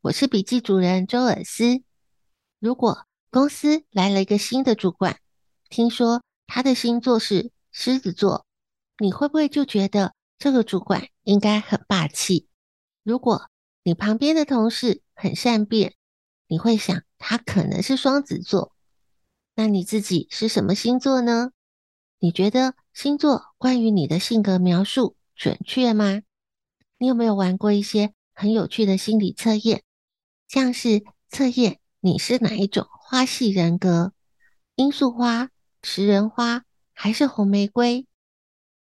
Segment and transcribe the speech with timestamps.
[0.00, 1.82] 我是笔记主人周尔斯。
[2.60, 5.18] 如果公司来了一个新的主管，
[5.68, 8.46] 听说他的星座是狮子座，
[8.98, 12.46] 你会不会就觉得这个主管应该很霸气？
[13.02, 13.50] 如果
[13.82, 15.94] 你旁边的同事很善变，
[16.46, 18.72] 你会想他可能是双子座。
[19.56, 21.50] 那你自己是什么星座呢？
[22.20, 26.22] 你觉得星座关于你的性格描述准确吗？
[26.98, 29.82] 你有没有玩过一些很有趣的心理测验？
[30.48, 34.14] 像是测验你是哪一种花系人格？
[34.76, 35.50] 罂粟花、
[35.82, 38.06] 食人花还是红玫瑰？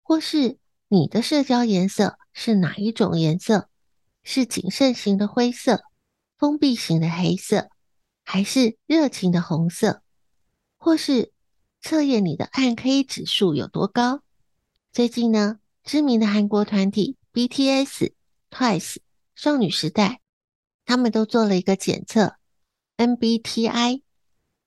[0.03, 3.69] 或是你的社交颜色是哪一种颜色？
[4.23, 5.83] 是谨慎型的灰色、
[6.39, 7.69] 封闭型的黑色，
[8.25, 10.03] 还是热情的红色？
[10.79, 11.33] 或是？
[11.83, 14.23] 测验你的暗黑指数有多高？
[14.93, 18.13] 最近呢，知名的韩国团体 BTS、
[18.51, 18.97] Twice、
[19.37, 20.21] 少女时代，
[20.87, 22.37] 他们都做了一个检测
[22.97, 24.03] MBTI，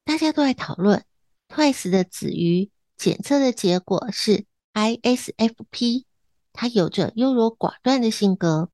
[0.03, 1.03] 大家都在讨论
[1.47, 6.03] Twice 的子瑜检测的结果是 ISFP，
[6.53, 8.69] 他有着优柔寡断的性格；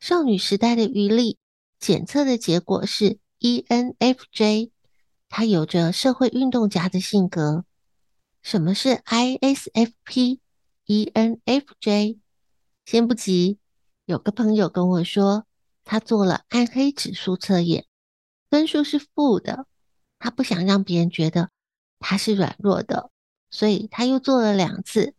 [0.00, 1.38] 少女时代的瑜丽
[1.78, 4.70] 检测的结果是 ENFJ，
[5.28, 7.64] 他有着社会运动家的性格。
[8.40, 10.38] 什么是 ISFP、
[10.86, 12.18] ENFJ？
[12.86, 13.58] 先不急，
[14.06, 15.44] 有个朋友跟我说，
[15.90, 17.86] 他做了暗黑指数测验，
[18.50, 19.64] 分数是负的。
[20.18, 21.48] 他不想让别人觉得
[21.98, 23.10] 他是软弱的，
[23.50, 25.14] 所以他又做了两次，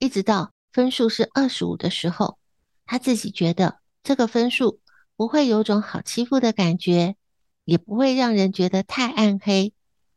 [0.00, 2.40] 一直到分数是二十五的时候，
[2.86, 4.80] 他自己觉得这个分数
[5.14, 7.14] 不会有种好欺负的感觉，
[7.64, 9.72] 也不会让人觉得太暗黑，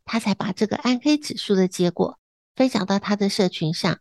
[0.06, 2.18] 他才把这个暗黑指数的结果。
[2.56, 4.00] 分享到他的社群上，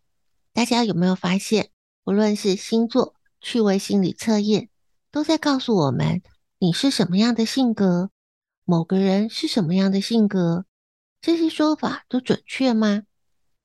[0.55, 1.69] 大家有没有发现，
[2.05, 4.71] 无论是星座、趣味心理测验，
[5.13, 6.23] 都在告诉我们
[6.59, 8.11] 你是什么样的性格，
[8.65, 10.65] 某个人是什么样的性格，
[11.21, 13.03] 这些说法都准确吗？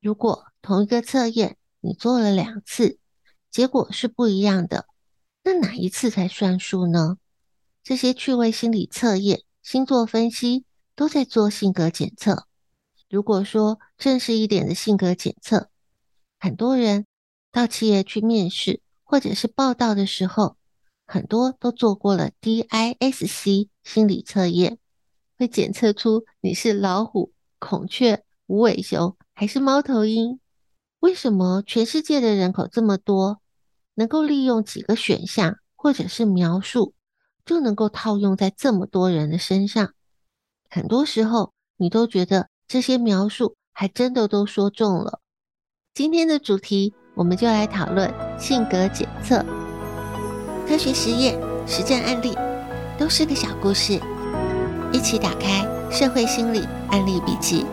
[0.02, 3.00] 如果同一个测验你做了两次，
[3.50, 4.88] 结果是不一样的，
[5.44, 7.18] 那哪一次才算数呢？
[7.82, 10.66] 这些趣味心理测验、星座分析
[10.98, 12.46] 都在做性格检测。
[13.10, 15.70] 如果说正式一点的性格检测，
[16.38, 17.06] 很多人
[17.54, 20.58] 到企业去面试或者是报到的时候，
[21.08, 24.78] 很多都做过了 DISC 心理测验，
[25.38, 30.40] 会检测出你是老虎、孔雀、无尾熊还是猫头鹰。
[31.00, 33.40] 为什么全世界的人口这么多，
[33.96, 36.94] 能够利用几个选项或者是描述，
[37.46, 39.94] 就能够套用在这么多人的身上？
[40.70, 42.50] 很多时候，你都觉得。
[42.68, 45.22] 这些描述还真的都说中了。
[45.94, 49.67] 今天的主题，我们就来讨论性格检测。
[50.68, 52.36] 科学实验、实战案例，
[53.00, 53.94] 都是个小故事。
[54.92, 56.60] 一起打开《社会心理
[56.90, 57.64] 案例笔记》。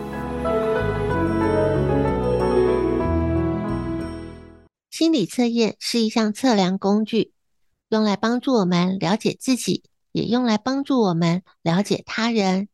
[4.90, 7.32] 心理测验是一项测量工具，
[7.88, 9.82] 用来帮助我们了解自己，
[10.12, 12.68] 也用来帮助我们了解他人。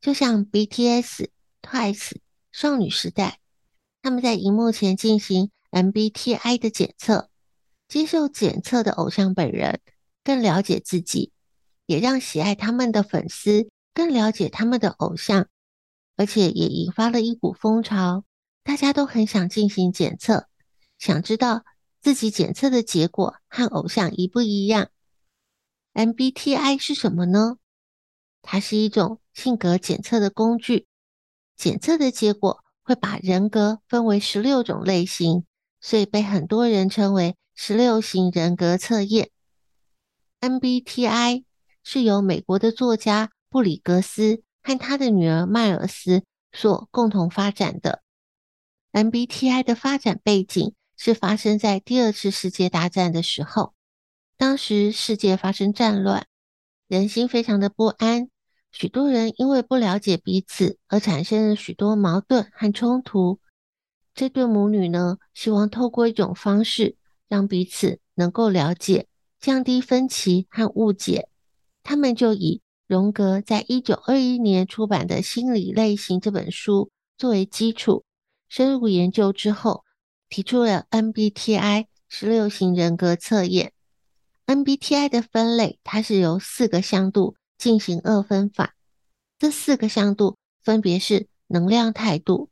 [0.00, 1.28] 就像 BTS。
[1.62, 2.12] Twice
[2.50, 3.38] 少女时代，
[4.00, 7.29] 他们在荧幕前进行 MBTI 的检测。
[7.90, 9.80] 接受检测的偶像本人
[10.22, 11.32] 更了解自己，
[11.86, 15.48] 也让喜爱他们的粉丝更了解他们的偶像。
[16.16, 18.22] 而且也引发了一股风潮，
[18.62, 20.46] 大家都很想进行检测，
[20.98, 21.64] 想知道
[22.00, 24.90] 自己检测的结果和偶像一不一样。
[25.94, 27.56] MBTI 是什么呢？
[28.40, 30.86] 它是一种性格检测的工具，
[31.56, 35.44] 检测的结果会把人格分为十六种类型，
[35.80, 39.28] 所以被很多人称为十六型人格测验。
[40.40, 41.44] MBTI
[41.84, 46.22] 是由美国的作家布里格斯和他的女儿迈尔斯
[46.54, 48.02] 所共同发展的。
[48.92, 53.74] MBTI 的发展背景是发生在第二次世界大战的时候，
[54.38, 56.26] 当时世界发生战乱，
[56.88, 58.30] 人心非常的不安，
[58.72, 63.38] 许多人因为不了解彼此而产生了许多矛盾和冲突。
[64.14, 66.96] 这对母女呢，希望透过一种方式
[67.30, 69.06] 让彼此能够了解，
[69.40, 71.28] 降低分歧和误解，
[71.84, 78.04] 他们就以荣格在一九二一年出版的《心理类型》这本书作为基础，
[78.48, 79.84] 深入研究之后，
[80.28, 83.72] 提出了 MBTI 十六型人格测验。
[84.46, 88.74] MBTI 的分类，它是由四个向度进行二分法。
[89.38, 92.50] 这四个向度分别是能量态度，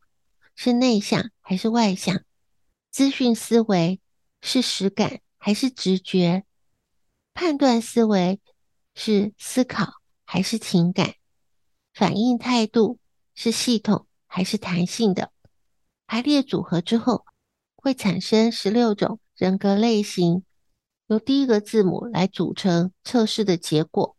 [0.55, 2.19] 是内向还是外向；
[2.93, 4.01] 资讯思维，
[4.40, 6.43] 是实感还是直觉；
[7.35, 8.40] 判断思维，
[8.94, 9.94] 是思考。
[10.31, 11.14] 还是情感
[11.94, 12.99] 反应态度
[13.35, 15.32] 是系统还是弹性的？
[16.06, 17.25] 排列组合之后
[17.76, 20.44] 会产生十六种人格类型，
[21.06, 24.19] 由第一个字母来组成测试的结果，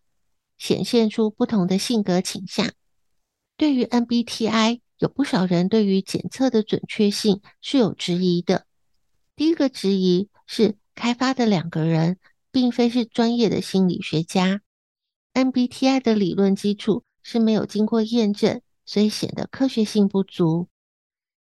[0.58, 2.74] 显现出不同的性格倾向。
[3.56, 8.66] 对于 MBTI，有不少人对于检测的准确性是有质疑的。
[9.40, 12.18] 第一个质疑是开发的两个人
[12.52, 14.60] 并非是专业的心理学家。
[15.34, 20.68] MBTI 的理论基础是没有经过验证，所以显得科学性不足。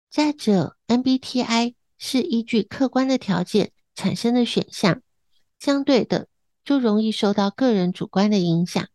[0.08, 5.02] 再者，MBTI 是依据客观的条件产生的选项，
[5.58, 6.28] 相对的
[6.64, 8.86] 就容易受到个人主观的影响。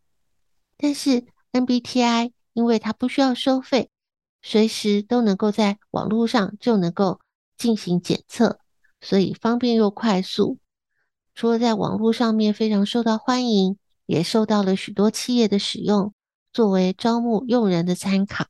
[0.78, 3.90] 但是 MBTI 因为它不需要收费，
[4.40, 7.20] 随时都能够在网络上就能够
[7.58, 8.58] 进行检测，
[9.06, 10.58] 所以方便又快速。
[11.34, 13.78] 除了在网络上面非常受到欢迎。
[14.08, 16.14] 也受到了许多企业的使用，
[16.52, 18.46] 作为招募用人的参考。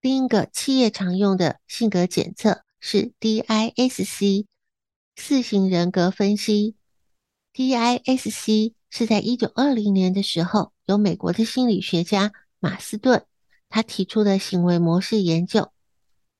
[0.00, 4.46] 另一个企业常用的性格检测是 DISC
[5.16, 6.76] 四型人格分析。
[7.52, 13.26] DISC 是在一九二零年的时候，由美国的心理学家马斯顿
[13.68, 15.72] 他提出的行为模式研究。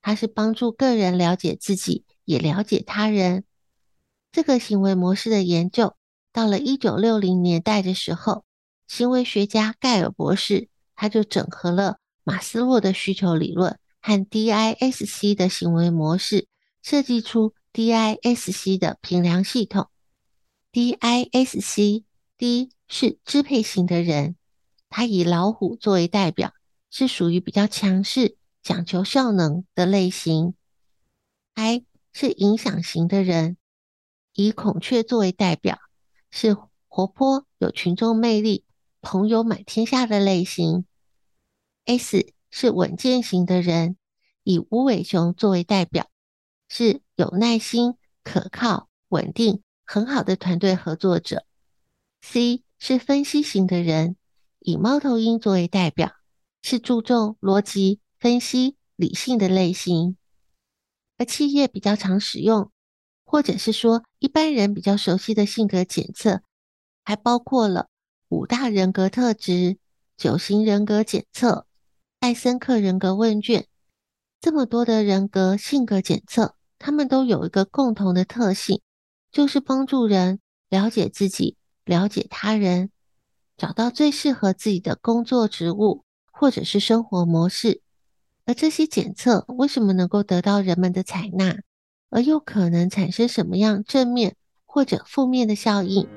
[0.01, 3.45] 它是帮助个人了解自己，也了解他人。
[4.31, 5.95] 这个行为模式的研究。
[6.33, 8.43] 到了一九六零年代的时候，
[8.89, 16.47] 行为学家盖尔博士他就整合了马斯洛的需求理论和 DISC 的行为模式，
[16.81, 19.87] 设计出 DISC 的评量系统。
[20.73, 22.03] DISC
[22.37, 24.35] D 是支配型的人，
[24.89, 26.51] 他以老虎作为代表，
[26.91, 30.53] 是属于比较强势、讲求效能的类型。
[31.53, 31.85] I
[32.17, 33.57] 是影响型的人，
[34.31, 35.79] 以孔雀作为代表。
[36.31, 36.55] 是
[36.87, 38.63] 活泼、有群众魅力、
[39.01, 40.85] 朋友满天下的类型。
[41.83, 43.97] S 是稳健型的人，
[44.43, 46.09] 以无尾熊作为代表，
[46.69, 51.43] 是有耐心、可靠、稳定、很好的团队合作者。
[52.21, 54.15] C 是分析型的人，
[54.59, 56.13] 以猫头鹰作为代表，
[56.61, 60.15] 是注重逻辑分析、理性的类型。
[61.17, 62.71] 而企业比较常使用。
[63.27, 66.41] 或者是说，一般人比较熟悉的性格检测，
[67.03, 67.87] 还包括了
[68.29, 69.77] 五大人格特质、
[70.15, 71.65] 九型人格检测、
[72.19, 73.65] 艾森克人格问卷，
[74.39, 78.81] 这么多的人格性格检测，他们都有一个共同的特性，
[79.31, 82.91] 就是帮助人了解自己、了解他人，
[83.57, 87.81] 找到最适合自己的工作职务或者是生活模式。
[88.47, 91.57] 而这些检测为什么能够得到人们的采纳？
[92.11, 94.35] 而又可能产生什么样正面
[94.65, 96.07] 或者负面的效应？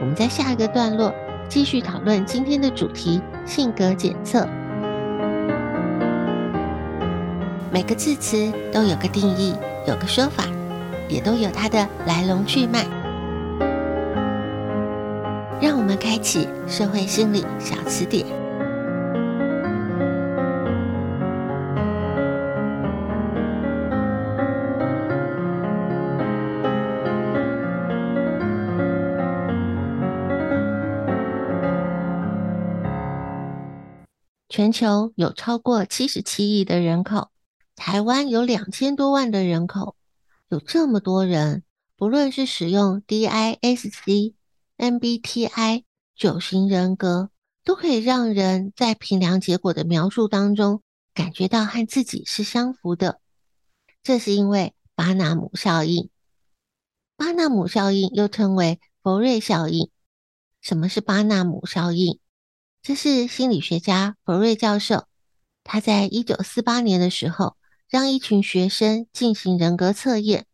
[0.00, 1.12] 我们在下一个段落
[1.50, 4.48] 继续讨论今天的主题——性格检测。
[7.70, 9.54] 每个字词都有个定义，
[9.86, 10.44] 有个说法，
[11.10, 12.86] 也都有它的来龙去脉。
[15.60, 18.45] 让我们开启社会心理小词典。
[34.56, 37.30] 全球有超过七十七亿的人口，
[37.74, 39.96] 台湾有两千多万的人口，
[40.48, 41.62] 有这么多人，
[41.94, 44.32] 不论是使用 DISC、
[44.78, 45.84] MBTI
[46.14, 47.28] 九型人格，
[47.64, 50.80] 都可以让人在评量结果的描述当中
[51.12, 53.20] 感觉到和自己是相符的。
[54.02, 56.08] 这是因为巴纳姆效应。
[57.18, 59.90] 巴纳姆效应又称为佛瑞效应。
[60.62, 62.18] 什么是巴纳姆效应？
[62.86, 65.08] 这是心理学家佛瑞教授，
[65.64, 67.56] 他在一九四八年的时候，
[67.88, 70.46] 让一群学生进行人格测验。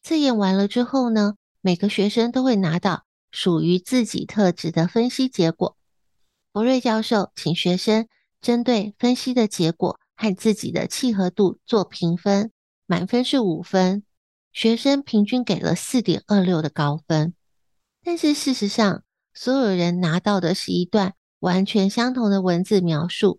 [0.00, 5.76] 测验完了之后呢，每个学生都会拿到属于自己特质的分析结果。
[6.52, 8.06] 佛瑞教授请学生
[8.40, 12.52] 针对分析的结果和自己的契合度做评分，
[12.86, 14.04] 满分是五分，
[14.52, 17.34] 学生平均给了四点二六的高分。
[18.04, 19.02] 但是事实上，
[19.34, 21.14] 所有人拿到的是一段。
[21.46, 23.38] 完全相同的文字描述，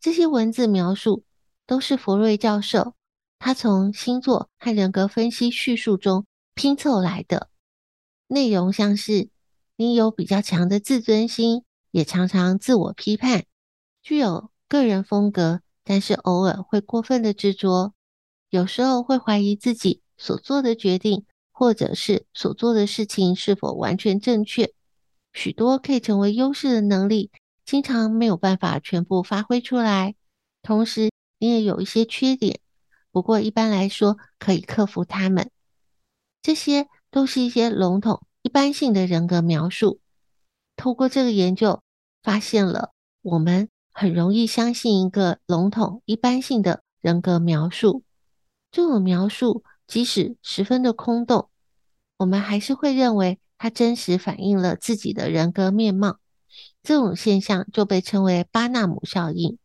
[0.00, 1.22] 这些文字描述
[1.68, 2.94] 都是弗瑞教授
[3.38, 6.26] 他从星座和人格分析叙述中
[6.56, 7.48] 拼凑来的。
[8.26, 9.28] 内容像是
[9.76, 13.44] 你有比较强的自尊心，也常常自我批判，
[14.02, 17.94] 具有个人风格，但是偶尔会过分的执着，
[18.50, 24.74] 有时候会怀疑自己所做的决定或者是所做的事情是否完全正确。
[25.38, 27.30] 许多可以成为优势的能力，
[27.64, 30.16] 经常没有办法全部发挥出来。
[30.62, 32.58] 同时，你也有一些缺点，
[33.12, 35.52] 不过一般来说可以克服它们。
[36.42, 40.00] 这些都是一些笼统、一般性的人格描述。
[40.74, 41.84] 透过这个研究，
[42.20, 42.90] 发现了
[43.22, 48.02] 我们很容易相信一个笼统、一般性的人格描述。
[48.72, 51.48] 这种描述即使十分的空洞，
[52.16, 53.38] 我们还是会认为。
[53.58, 56.18] 它真实反映了自己的人格面貌，
[56.82, 59.58] 这种现象就被称为巴纳姆效应。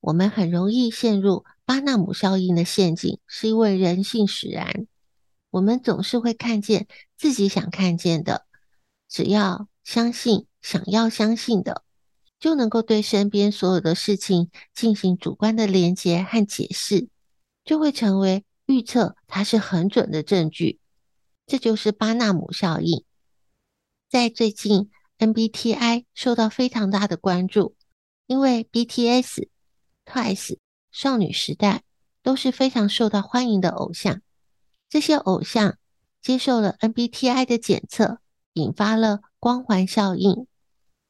[0.00, 4.86] 我们很容易陷入巴纳姆效应的陷阱，是因为人性使然。
[5.50, 8.46] 我们总是会看见自己想看见的，
[9.08, 11.84] 只要相信想要相信的，
[12.40, 17.08] 就能够对身边所有的事情进行主观的连接和解释，
[17.64, 20.78] 就会成为预测它是很准的证据。
[21.52, 23.04] 这就是巴纳姆效应。
[24.08, 27.76] 在最近，MBTI 受到非常大的关注，
[28.26, 29.48] 因为 BTS、
[30.06, 30.56] Twice、
[30.90, 31.82] 少女时代
[32.22, 34.22] 都是非常受到欢迎的偶像。
[34.88, 35.76] 这些偶像
[36.22, 38.20] 接受了 MBTI 的检测，
[38.54, 40.46] 引发了光环效应。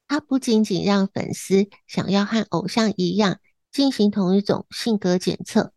[0.09, 3.39] 它不仅仅让粉丝想要和偶像一样
[3.71, 5.71] 进行同一种性格检测，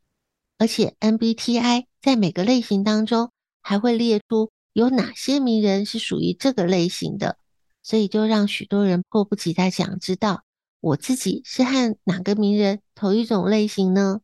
[0.58, 3.30] 而且 MBTI 在每个类型当中
[3.62, 4.50] 还会列出。
[4.76, 7.38] 有哪些名人是属于这个类型的？
[7.83, 10.42] 所以就让许多人迫不及待想知道，
[10.80, 14.21] 我自己是和哪个名人同一种类型呢？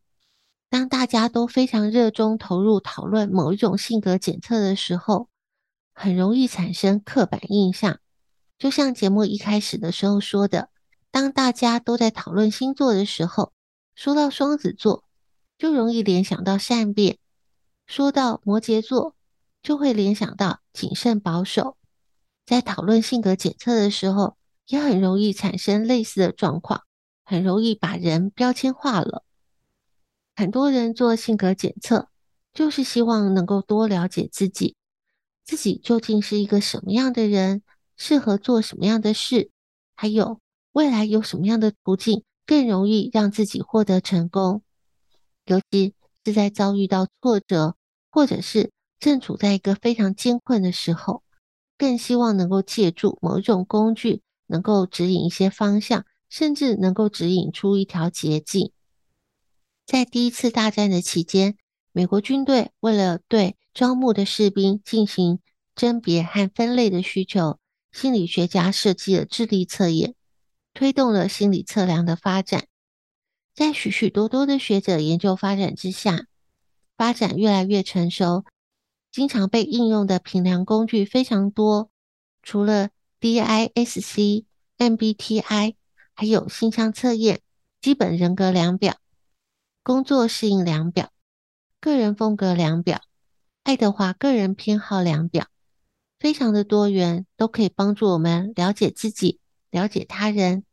[0.69, 5.27] 当大家都非常热衷投入讨论某一种性格检测的时候，
[5.91, 7.97] 很容易产生刻板印象。
[8.59, 10.69] 就像节目一开始的时候说的，
[11.09, 13.53] 当大家都在讨论星座的时候，
[13.95, 15.03] 说到双子座，
[15.57, 17.15] 就容易联想到善变；
[17.87, 19.15] 说到摩羯座，
[19.63, 21.77] 就会联想到谨慎保守，
[22.45, 24.35] 在讨论性格检测的时候，
[24.67, 26.83] 也很容易产生类似的状况，
[27.23, 29.23] 很容易把人标签化了。
[30.35, 32.09] 很多人做性格检测，
[32.53, 34.75] 就是希望能够多了解自己，
[35.45, 37.61] 自己究竟是一个什么样的人，
[37.95, 39.49] 适合做什么样的事，
[39.95, 40.41] 还有
[40.73, 44.61] 未来有什么样的途径更容易让自己获得成功。
[45.45, 45.93] 尤其
[46.25, 47.77] 是在遭遇到挫折，
[48.11, 48.72] 或者是
[49.03, 51.23] 正处在一个非常艰困的时候，
[51.77, 58.71] 更希望能够借助某一种工具，能够指引一些方向，甚至能够指引出一条捷径。
[59.85, 61.57] 在第一次大战的期间，
[61.91, 65.39] 美国军队为了对招募的士兵进行
[65.75, 67.59] 甄别和分类的需求，
[67.91, 70.15] 心理学家设计了智力测验，
[70.73, 72.67] 推动了心理测量的发展。
[73.53, 76.27] 在许许多多的学者研究发展之下，
[76.95, 78.45] 发展越来越成熟。
[79.13, 81.91] 经常被应用的评量工具非常多，
[82.41, 82.89] 除了
[83.21, 84.45] DISC、
[84.79, 85.75] MBTI，
[86.15, 87.41] 还有性向测验、
[87.79, 88.95] 基本人格量表、
[89.83, 91.11] 工作适应量表、
[91.79, 93.03] 个人风格量表、
[93.61, 95.45] 爱德华个人偏好量表，
[96.19, 99.39] 非常的多元，都可以帮助我们了解自己、
[99.69, 100.63] 了解他人。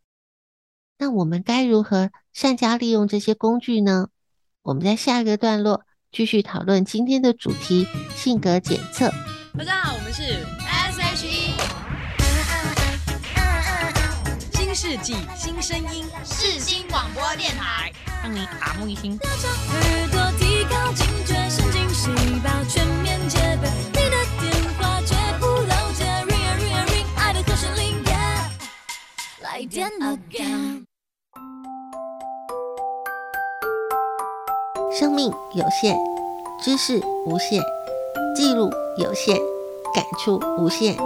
[0.96, 4.08] 那我们该如何善加利用这些工具呢？
[4.62, 5.84] 我们在下一个段落。
[6.12, 7.86] 继续讨论今天的主题：
[8.16, 9.08] 性格检测。
[9.56, 11.54] 大家好，我们是 S H E，
[14.52, 17.92] 新世纪新声音，世新广播电台，
[18.24, 19.16] 让你耳目一新。
[19.16, 22.10] 耳朵提高警觉，神经细
[22.42, 28.50] 胞全面戒备，你的电话绝不漏接，ring a ring a ring，爱的和弦铃，yeah，
[29.42, 30.89] 来电 again。
[34.92, 35.96] 生命有限，
[36.60, 37.62] 知识无限，
[38.34, 38.68] 记录
[38.98, 39.36] 有限，
[39.94, 40.96] 感触无限。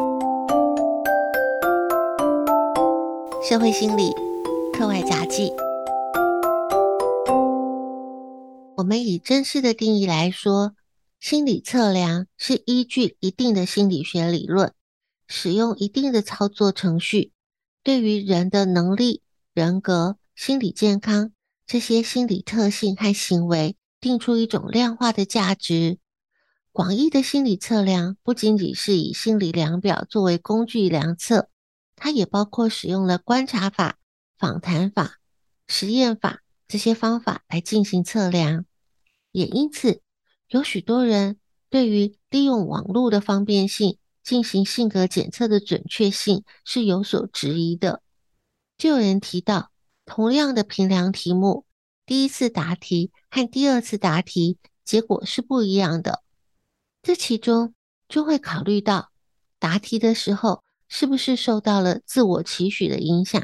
[3.46, 4.10] 社会心理
[4.72, 5.52] 课外杂记。
[8.76, 10.72] 我们以正式的定义来说，
[11.20, 14.72] 心理测量是依据一定的心理学理论，
[15.28, 17.32] 使用一定的操作程序，
[17.82, 19.20] 对于人的能力、
[19.52, 21.32] 人格、心理健康
[21.66, 25.98] 这些心理特性和行为，定出一种量化的价值。
[26.72, 31.48] 广义的心理测量不仅仅是以心理量表作为工具量测。
[31.96, 33.98] 它也包括使用了观察法、
[34.36, 35.20] 访谈法、
[35.68, 38.66] 实验法这些方法来进行测量，
[39.30, 40.02] 也因此
[40.48, 41.38] 有许多人
[41.70, 48.02] 对于利用网络的方便性进行性格检测的准确性是有所质疑的。
[48.76, 49.70] 就有人提到，
[50.06, 51.64] 同样的评量题目，
[52.06, 56.22] 第一次答题和第二次答题结果是不一样的，
[57.02, 57.74] 这其中
[58.08, 59.10] 就会考虑到
[59.58, 60.62] 答题的时候。
[60.86, 63.42] 是不是受到了自我期许的影响？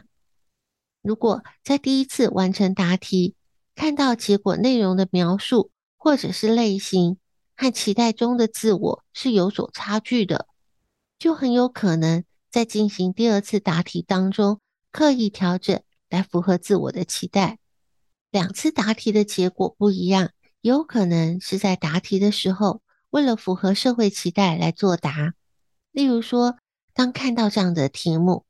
[1.02, 3.34] 如果在第一次完成答题，
[3.74, 7.16] 看到结果内容的描述或者是类型
[7.56, 10.46] 和期待中的自我是有所差距的，
[11.18, 14.60] 就很有可能在进行第二次答题当中
[14.92, 17.58] 刻意调整来符合自我的期待。
[18.30, 25.32] 两次答题的结果不一样，有可能是在答题的时候为了符合社会期待来作答，
[25.92, 26.58] 例如说。
[26.92, 28.44] 当看到这样的题目，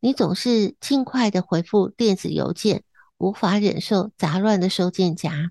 [0.00, 2.84] 你总是尽快的回复电子邮件，
[3.16, 5.50] 无法忍受杂乱的收件夹。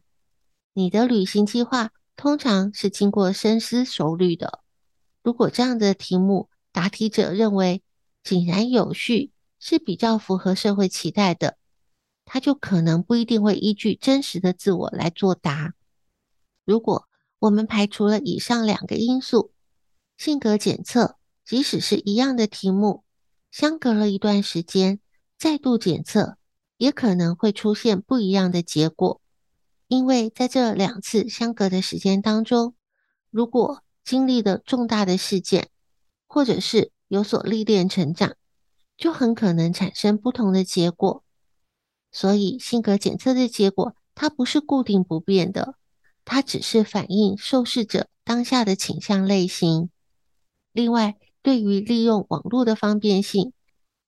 [0.74, 4.62] 你的旅行计划通常是经过深思熟虑的。
[5.24, 7.82] 如果这样的题目答题者认为
[8.24, 11.58] 井然有序，是比较符合社会期待的，
[12.26, 15.74] 他就可能不一定会依据真实的自我来作答。
[16.66, 17.08] 如果
[17.40, 19.52] 我们排除了以上两个因素，
[20.18, 21.18] 性格检测。
[21.46, 23.04] 即使是一样的题目，
[23.50, 25.00] 相隔了一段时间
[25.36, 26.38] 再度检测，
[26.78, 29.20] 也可能会出现不一样的结果。
[29.88, 32.76] 因为在这两次相隔的时间当中，
[33.32, 35.70] 如果经历了重大的事件，
[36.28, 38.36] 或者是有所历练成长，
[39.00, 41.24] 就很可能产生不同的结果。
[42.12, 45.76] 所以性格检测的结果，它不是固定不变的，
[46.26, 49.90] 它只是反映受试者当下的倾向类型。
[50.74, 53.54] 另外，对于利用网络的方便性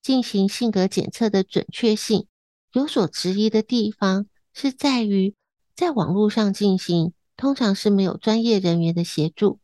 [0.02, 2.28] 进行性格检测的准确性
[2.74, 5.34] 有所质疑的地方，是在于
[5.76, 9.60] 在网络上进行，通常是没有专业人员的协助，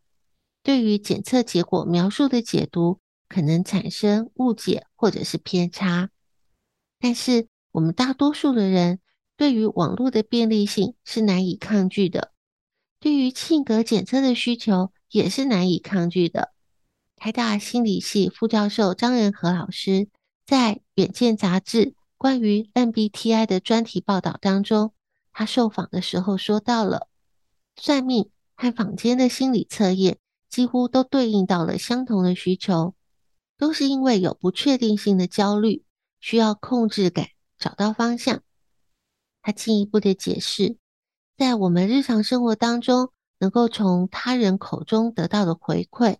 [0.64, 6.10] 对于检测结果描述的解读可能产生误解或者是偏差。
[7.00, 9.00] 但是我们大多数的人
[9.36, 12.32] 对于网络的便利性是难以抗拒的，
[13.00, 16.54] 对于性格检测的需求也是难以抗拒的。
[17.16, 20.08] 台大心理系副教授张仁和老师
[20.46, 24.94] 在《远见》杂志关于 MBTI 的专题报道当中，
[25.32, 27.08] 他受访的时候说到了，
[27.76, 30.18] 算命和坊间的心理测验
[30.50, 32.96] 几乎都对应到了相同的需求，
[33.58, 35.84] 都是因为有不确定性的焦虑，
[36.20, 38.42] 需要控制感，找到方向。
[39.42, 40.78] 他进一步的解释，
[41.38, 46.18] 在我们日常生活当中，能够从他人口中得到的回馈。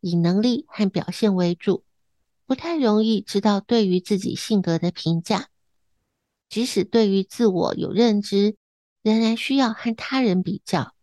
[0.00, 1.82] 以能力和表现为主，
[2.46, 5.48] 不太容易知道对于自己性格的评价。
[6.48, 8.54] 即使对于自我有认知，
[9.02, 10.94] 仍然需要和他人比较。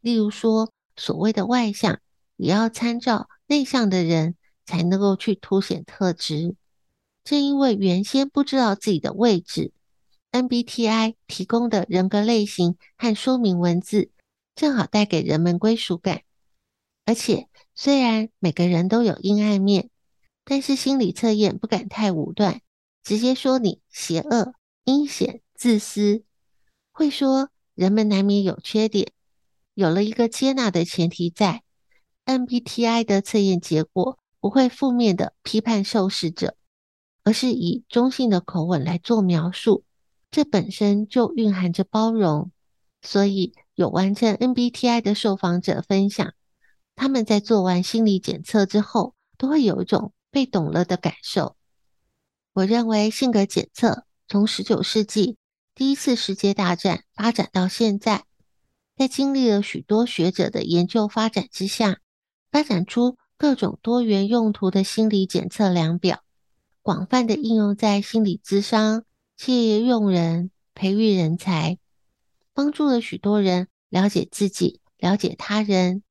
[0.00, 2.00] 例如说，所谓的外向，
[2.36, 6.56] 也要参照内向的人才能够去凸显特质。
[7.24, 9.72] 正因为原先不知道自己的位置
[10.32, 14.10] ，MBTI 提供的人格类型和说明文字，
[14.54, 16.22] 正好带给人们归属感，
[17.04, 17.48] 而且。
[17.74, 19.88] 虽然每个人都有阴暗面，
[20.44, 22.60] 但是心理测验不敢太武断，
[23.02, 24.52] 直接说你邪恶、
[24.84, 26.22] 阴险、自私。
[26.92, 29.10] 会说人们难免有缺点，
[29.72, 31.62] 有了一个接纳的前提在
[32.26, 36.56] ，MBTI 的测验结果不会负面的批判受试者，
[37.22, 39.84] 而是以中性的口吻来做描述，
[40.32, 42.50] 这本身就蕴含着包容。
[43.00, 46.34] 所以有完成 MBTI 的受访者分享。
[46.96, 51.54] 他们在做完心理检测之后，都会有一种被懂了的感受。
[52.52, 55.36] 我认为性格检测从十九世纪
[55.72, 58.24] 第一次世界大战发展到现在，
[58.96, 62.00] 在经历了许多学者的研究发展之下，
[62.50, 66.22] 发展出各种多元用途的心理检测量表，
[66.80, 69.04] 广泛的应用在心理咨商、
[69.36, 71.76] 企业用人、培育人才，
[72.54, 76.04] 帮助了许多人了解自己、了解他人。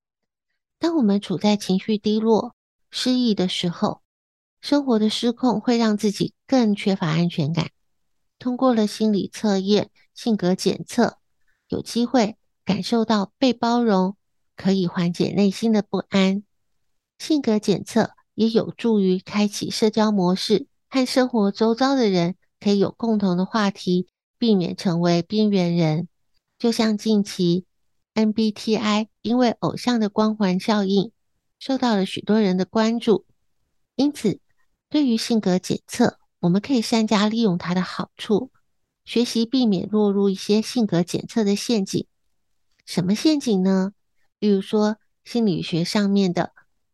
[0.78, 2.54] 当我们处在情绪低落、
[2.90, 4.02] 失意的时候，
[4.60, 7.70] 生活的失控会让自己更缺乏安全感。
[8.40, 11.18] 通过了心理测验、性格检测，
[11.70, 14.18] 有机会感受到被包容，
[14.58, 16.44] 可以缓解内心的不安。
[17.22, 24.08] 性格检测也有助于开启社交模式，和生活周遭的人可以有共同的话题，
[24.40, 26.08] 避免成为边缘人。
[26.58, 27.66] 就像近期
[28.16, 31.12] MBTI 因为偶像的光环效应，
[31.60, 33.28] 受到了许多人的关注，
[33.96, 34.40] 因此。
[34.90, 38.50] 对于性格检测，我们可以善加利用它的好处，
[39.06, 42.08] 学习避免落入一些性格检测的陷阱。
[42.84, 43.94] 什么陷阱呢？
[44.40, 46.52] 例如说，心理学上面的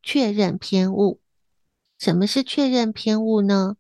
[0.08, 1.20] 确认偏误。
[2.00, 3.76] 什么是确认偏误呢？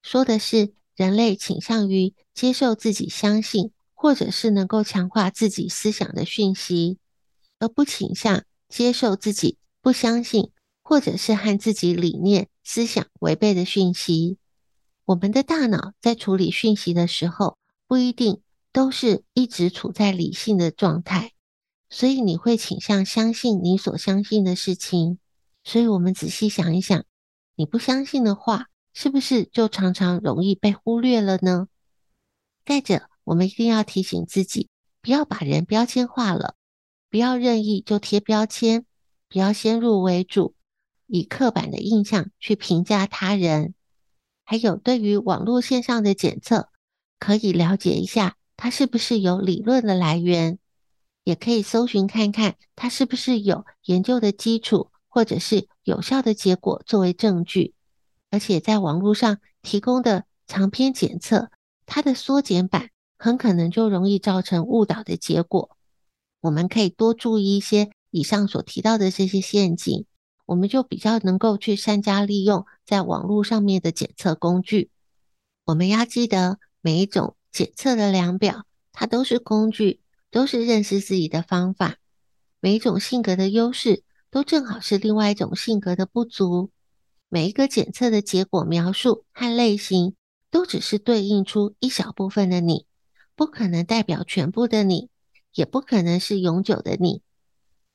[0.00, 6.96] 说的是人类倾向于接受自己相信，或者是能够强化自己思想的讯息，
[7.58, 10.50] 而不倾向接受自己不相信，
[10.82, 12.48] 或者是和自己理念。
[12.64, 14.38] 思想违背的讯息，
[15.04, 18.40] 我们的大脑在处理讯息的时候，不一定
[18.72, 21.32] 都是一直处在理性的状态，
[21.90, 25.18] 所以你会倾向相信你所相信的事情。
[25.66, 27.04] 所以，我们仔细想一想，
[27.56, 31.66] 你不相信的话，是不是就常常容易被忽略了呢？
[32.64, 34.68] 再者，我们一定要提醒自己，
[35.02, 36.54] 不要把人标签化了，
[37.10, 38.86] 不要任意就贴标签，
[39.28, 40.54] 不要先入为主。
[41.08, 43.74] 以刻板的印象去评价他人，
[44.44, 46.68] 还有对于网络线上的检测，
[47.18, 50.60] 可以了解一下它是不是有理论的来源，
[51.24, 57.72] 也可以搜寻看看它是不是有研究的基础，或者是有效的结果作为证据。
[58.30, 61.50] 而且在网络上提供的长篇检测，
[61.86, 65.70] 它的缩减版很可能就容易造成误导的结果。
[66.42, 70.04] 我们可以多注意一些以上所提到的这些陷阱。
[70.44, 74.90] 我们就比较能够去善加利用在网络上面的检测工具。
[75.64, 80.00] 我们要记得，每一种检测的量表，它都是工具，
[80.30, 81.96] 都是认识自己的方法。
[82.60, 86.70] 每一种性格的优势，都正好是另外一种性格的不足。
[87.28, 90.14] 每一个检测的结果描述和类型，
[90.50, 92.86] 都只是对应出一小部分的你，
[93.34, 95.08] 不可能代表全部的你，
[95.54, 97.22] 也不可能是永久的你。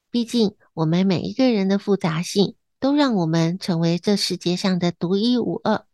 [0.10, 5.86] 毕竟，我们每一个人的复杂性，都让我们成为这世界上的独一无二，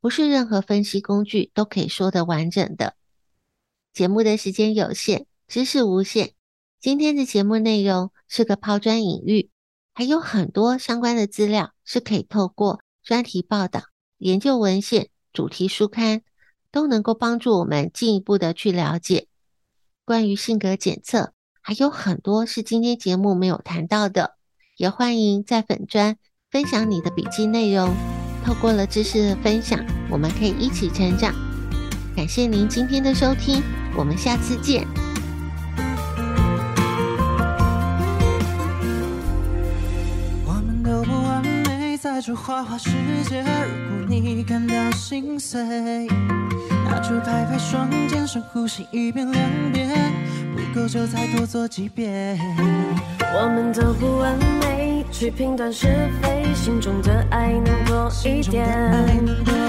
[0.00, 2.94] 不是任何分析工具都可以说得完整的。
[3.92, 6.32] 节目的时间有限，知识无限。
[6.80, 9.50] 今天的节目内容是个抛砖引玉，
[9.98, 13.84] 还有很多相关的资料是可以透过专题报道、
[14.18, 16.20] 研究文献、主题书刊，
[16.70, 19.26] 都能够帮助我们进一步的去了解
[20.04, 21.32] 关于性格检测。
[21.62, 24.34] 还有很多是今天节目没有谈到的，
[24.76, 26.18] 也欢迎在粉专
[26.50, 27.94] 分享你的笔记内容。
[28.44, 31.34] 透过了知识的分享，我们可以一起成长。
[32.14, 33.62] 感谢您今天的收听，
[33.96, 35.05] 我们下次见。
[40.86, 42.90] 都不完美，在这花花世
[43.28, 45.60] 界，如果你感到心碎，
[46.88, 49.88] 那就拍拍双肩，深呼吸一遍两遍。
[50.54, 52.38] 不够就再多做几遍。
[53.34, 55.88] 我们都不完美，去评断是
[56.22, 58.64] 非，心中的爱能多一点。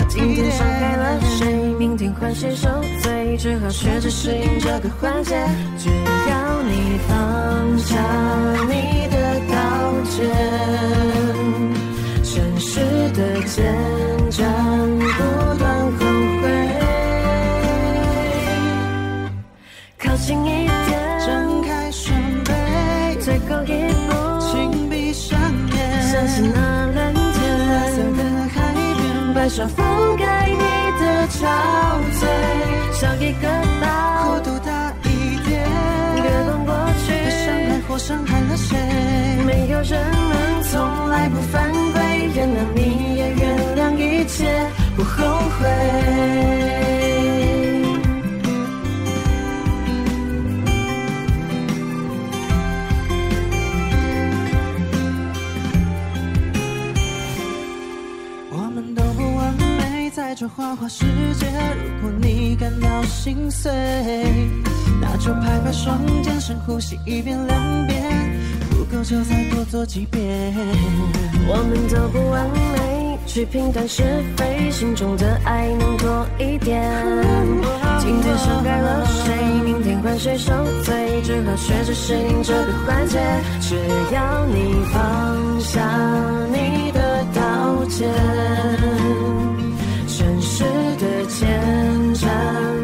[0.07, 2.69] 今天伤害了谁，明天换谁受
[3.01, 5.35] 罪，只好学着适应这个环节。
[5.79, 7.95] 只要你放下
[8.69, 9.16] 你的
[10.03, 10.29] 间，
[12.23, 12.79] 城市
[13.11, 13.55] 的坚
[14.31, 14.43] 强
[14.99, 15.65] 不断
[15.97, 15.99] 后
[16.41, 16.43] 悔，
[19.97, 20.69] 靠近一点，
[21.25, 22.05] 张开双
[22.43, 22.51] 臂，
[23.19, 23.67] 最后一
[24.07, 25.39] 步，请闭上
[25.75, 26.59] 眼，相信那
[26.95, 27.35] 蓝天，
[27.69, 28.21] 蓝色的
[28.53, 29.77] 海边，白沙覆
[30.17, 30.57] 盖你
[30.99, 31.39] 的憔
[32.13, 32.21] 悴，
[32.93, 33.66] 笑一个。
[39.83, 44.45] 人们从来不犯规，原谅你也原谅一切，
[44.95, 45.23] 不后
[45.59, 45.67] 悔。
[58.51, 61.45] 我们都不完美，在这花花世界。
[62.01, 63.71] 如果你感到心碎，
[65.01, 68.16] 那就拍拍双肩，深呼吸一遍两遍，
[68.91, 70.21] 够就再多做几遍。
[71.47, 74.03] 我们都不完美，去评断是
[74.35, 76.81] 非，心中的爱能多一点。
[77.99, 80.51] 今天伤害了谁，明天换谁受
[80.83, 83.19] 罪，只好学着适应这个环节。
[83.61, 83.75] 只
[84.13, 85.81] 要你放下
[86.51, 88.07] 你的道歉。
[92.17, 92.76] 伤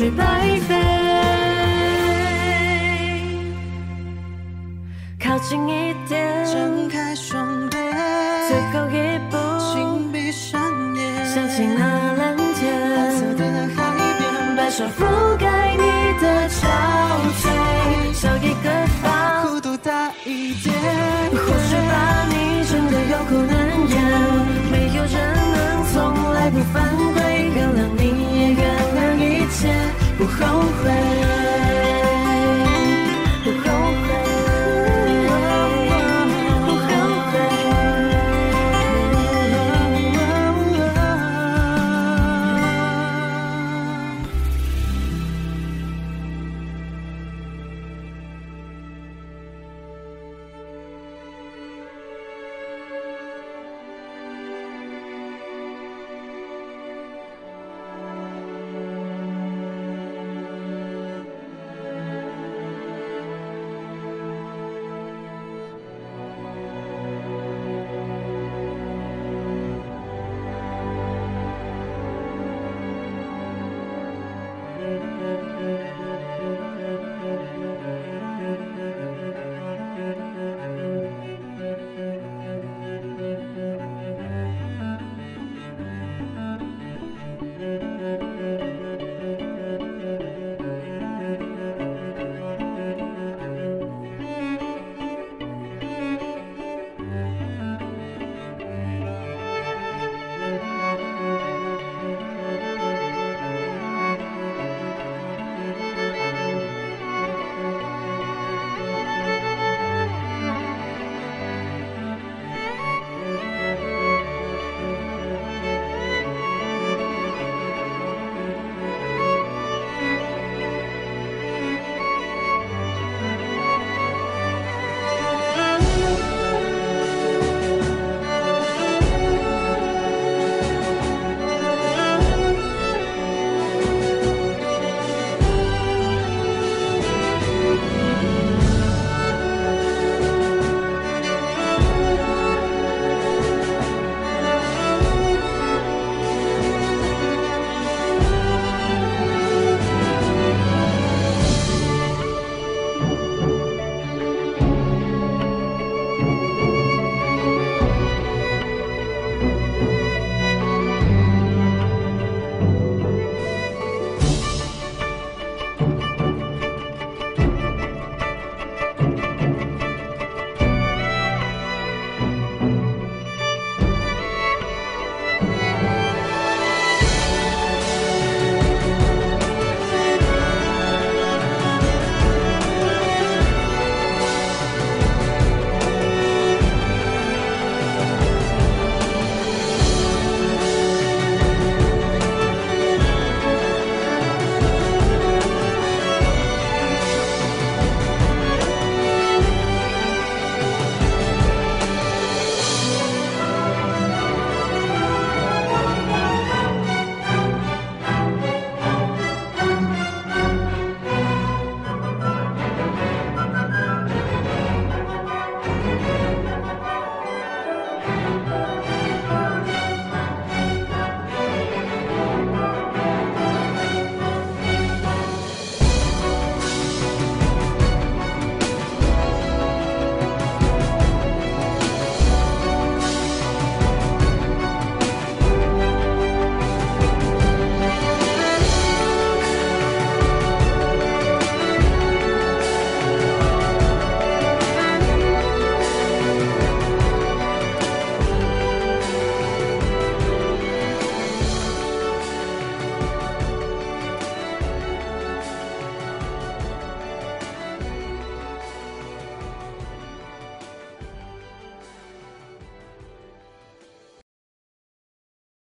[0.00, 0.24] 去白
[0.66, 0.74] 费。
[5.22, 7.76] 靠近一点，睁开双臂，
[8.48, 10.58] 最后一步，请闭上
[10.96, 13.44] 眼，想起那蓝天，蓝色的
[13.76, 13.76] 海
[14.18, 15.84] 边，白纱覆盖你
[16.18, 16.64] 的憔
[17.42, 17.44] 悴，
[18.14, 18.70] 少一个
[19.02, 20.72] 疤，弧度大一点，
[21.30, 23.52] 或许吧，你真的有苦难
[23.90, 23.94] 言，
[24.72, 25.14] 没有人
[25.52, 26.88] 能从来不犯
[29.60, 29.68] 些，
[30.16, 31.29] 不后悔。